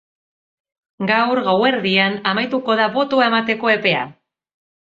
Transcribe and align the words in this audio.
Gaur 1.11 1.41
gauerdian 1.49 2.17
amaituko 2.33 2.79
da 2.81 2.89
botoa 2.99 3.31
emateko 3.33 3.73
epea! 3.79 4.05